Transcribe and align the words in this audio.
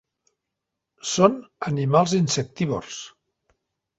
Són 1.09 1.35
animals 1.73 2.17
insectívors. 2.21 2.99